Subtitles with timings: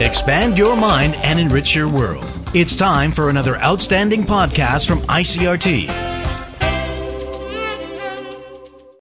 [0.00, 2.24] Expand your mind and enrich your world.
[2.54, 5.88] It's time for another outstanding podcast from ICRT.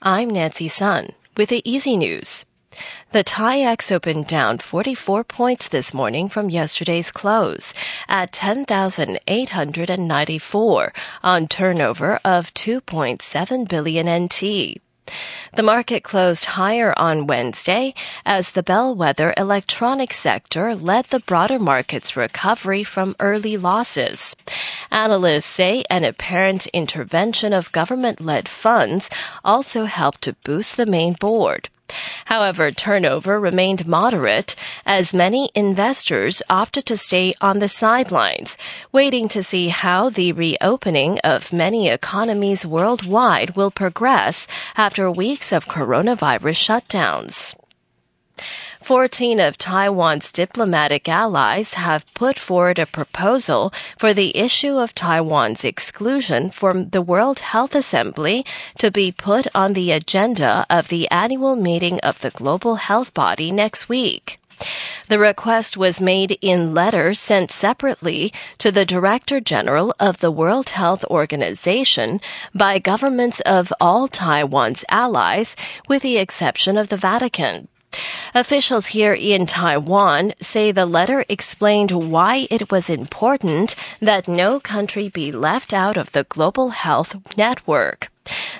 [0.00, 2.44] I'm Nancy Sun with the Easy News.
[3.10, 7.74] The TAIEX opened down 44 points this morning from yesterday's close
[8.06, 10.92] at 10,894
[11.24, 14.80] on turnover of 2.7 billion NT.
[15.54, 17.94] The market closed higher on Wednesday
[18.24, 24.34] as the bellwether electronics sector led the broader market's recovery from early losses.
[24.90, 29.10] Analysts say an apparent intervention of government led funds
[29.44, 31.68] also helped to boost the main board.
[32.26, 34.56] However, turnover remained moderate
[34.86, 38.56] as many investors opted to stay on the sidelines,
[38.92, 45.68] waiting to see how the reopening of many economies worldwide will progress after weeks of
[45.68, 47.54] coronavirus shutdowns.
[48.84, 55.64] 14 of Taiwan's diplomatic allies have put forward a proposal for the issue of Taiwan's
[55.64, 58.44] exclusion from the World Health Assembly
[58.76, 63.50] to be put on the agenda of the annual meeting of the global health body
[63.50, 64.38] next week.
[65.08, 70.68] The request was made in letters sent separately to the Director General of the World
[70.70, 72.20] Health Organization
[72.54, 75.56] by governments of all Taiwan's allies,
[75.88, 77.68] with the exception of the Vatican.
[78.34, 85.08] Officials here in Taiwan say the letter explained why it was important that no country
[85.08, 88.10] be left out of the global health network.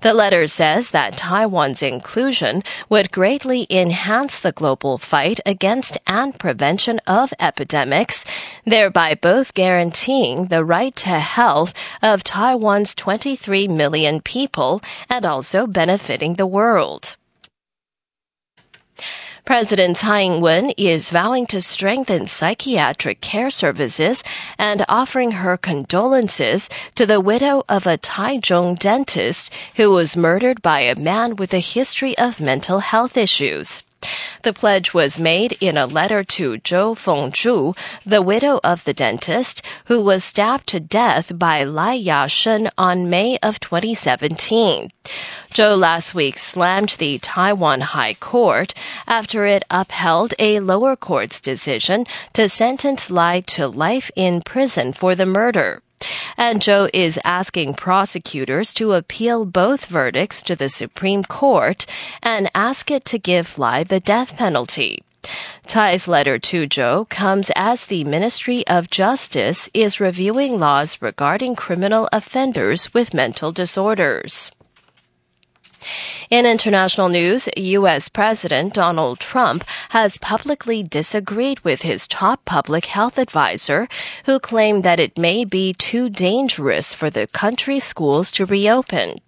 [0.00, 7.00] The letter says that Taiwan's inclusion would greatly enhance the global fight against and prevention
[7.06, 8.24] of epidemics,
[8.64, 16.36] thereby both guaranteeing the right to health of Taiwan's 23 million people and also benefiting
[16.36, 17.16] the world.
[19.44, 24.22] President Tsai Ing-wen is vowing to strengthen psychiatric care services
[24.58, 30.80] and offering her condolences to the widow of a Taichung dentist who was murdered by
[30.80, 33.82] a man with a history of mental health issues.
[34.42, 39.60] The pledge was made in a letter to Zhou Fengzhu, the widow of the dentist,
[39.84, 44.90] who was stabbed to death by Lai Ya-shen on May of 2017.
[45.52, 48.72] Zhou last week slammed the Taiwan High Court
[49.06, 55.14] after it upheld a lower court's decision to sentence Lai to life in prison for
[55.14, 55.82] the murder.
[56.36, 61.86] And Zhou is asking prosecutors to appeal both verdicts to the Supreme Court
[62.22, 65.02] and ask it to give Lai the death penalty.
[65.66, 72.08] Tsai's letter to Zhou comes as the Ministry of Justice is reviewing laws regarding criminal
[72.12, 74.50] offenders with mental disorders.
[76.30, 78.08] In international news, U.S.
[78.08, 83.88] President Donald Trump has publicly disagreed with his top public health advisor,
[84.26, 89.20] who claimed that it may be too dangerous for the country's schools to reopen.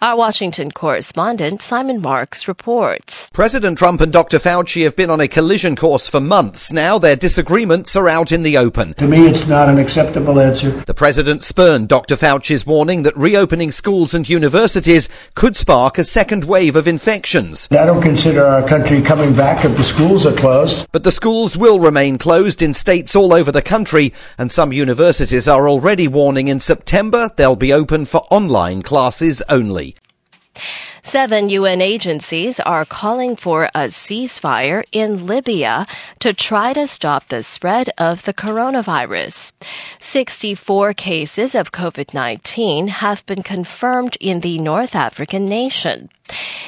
[0.00, 3.30] Our Washington correspondent Simon Marks reports.
[3.30, 4.38] President Trump and Dr.
[4.38, 6.98] Fauci have been on a collision course for months now.
[6.98, 8.94] Their disagreements are out in the open.
[8.94, 10.70] To me, it's not an acceptable answer.
[10.70, 12.16] The president spurned Dr.
[12.16, 17.68] Fauci's warning that reopening schools and universities could spark a second wave of infections.
[17.70, 20.86] I don't consider our country coming back if the schools are closed.
[20.92, 25.48] But the schools will remain closed in states all over the country, and some universities
[25.48, 29.96] are already warning in September they'll be open for online classes only.
[31.02, 35.86] Seven UN agencies are calling for a ceasefire in Libya
[36.18, 39.52] to try to stop the spread of the coronavirus.
[40.00, 46.10] 64 cases of COVID-19 have been confirmed in the North African nation.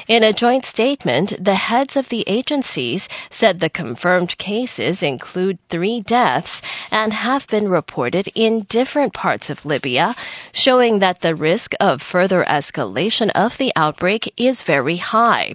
[0.07, 6.01] In a joint statement, the heads of the agencies said the confirmed cases include three
[6.01, 10.15] deaths and have been reported in different parts of Libya,
[10.51, 15.53] showing that the risk of further escalation of the outbreak is very high.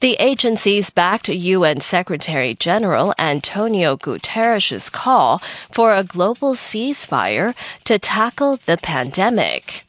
[0.00, 7.54] The agencies backed UN Secretary General Antonio Guterres' call for a global ceasefire
[7.84, 9.84] to tackle the pandemic.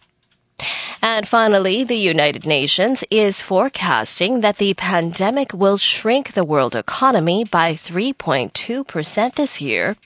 [1.04, 7.44] And finally, the United Nations is forecasting that the pandemic will shrink the world economy
[7.44, 9.98] by 3.2% this year.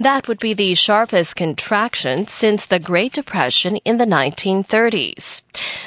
[0.00, 5.42] That would be the sharpest contraction since the Great Depression in the 1930s.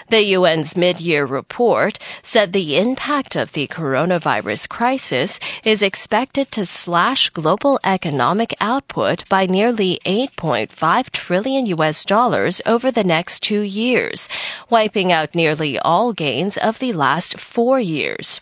[0.09, 7.31] The UN's mid-year report said the impact of the coronavirus crisis is expected to slash
[7.31, 14.29] global economic output by nearly 8.5 trillion US dollars over the next two years,
[14.69, 18.39] wiping out nearly all gains of the last four years.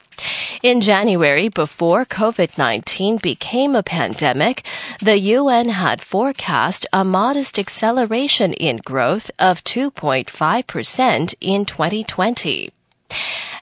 [0.64, 4.64] In January, before COVID 19 became a pandemic,
[5.02, 12.72] the UN had forecast a modest acceleration in growth of 2.5% in 2020.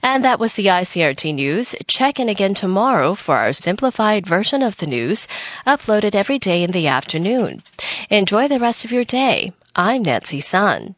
[0.02, 1.74] And that was the ICRT news.
[1.86, 5.28] Check in again tomorrow for our simplified version of the news,
[5.66, 7.62] uploaded every day in the afternoon.
[8.08, 9.52] Enjoy the rest of your day.
[9.76, 10.96] I'm Nancy Sun.